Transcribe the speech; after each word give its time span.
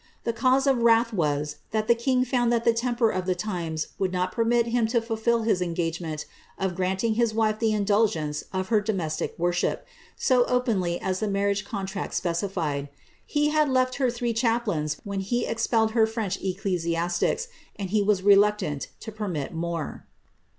The 0.23 0.33
cause 0.33 0.65
of 0.65 0.79
wrath 0.81 1.13
was, 1.13 1.57
that 1.69 1.87
the 1.87 1.93
king 1.93 2.25
found 2.25 2.51
that 2.51 2.63
the 2.65 2.73
temper 2.73 3.11
of 3.11 3.25
tlie 3.25 3.35
times 3.37 3.89
would 3.99 4.11
not 4.11 4.31
permit 4.31 4.65
him 4.65 4.87
to 4.87 4.99
fulfil 4.99 5.43
his 5.43 5.61
engagement 5.61 6.25
of 6.57 6.73
granting 6.73 7.13
to 7.13 7.17
his 7.19 7.35
wife 7.35 7.59
the 7.59 7.71
indulgence 7.71 8.43
of 8.51 8.69
her 8.69 8.81
domestic 8.81 9.35
worship, 9.37 9.85
so 10.15 10.43
openly 10.45 10.99
as 10.99 11.19
the 11.19 11.27
marriage 11.27 11.63
con 11.65 11.85
tract 11.85 12.15
specified. 12.15 12.89
He 13.27 13.49
had 13.49 13.69
left 13.69 13.97
her 14.01 14.09
three 14.09 14.33
chaplains 14.33 14.97
when 15.03 15.19
he 15.19 15.45
expelled 15.45 15.91
her 15.91 16.07
French 16.07 16.41
ecclesiastics, 16.41 17.47
and 17.75 17.91
he 17.91 18.01
was 18.01 18.23
reluctant 18.23 18.87
to 19.01 19.11
permit 19.11 19.53
more. 19.53 20.07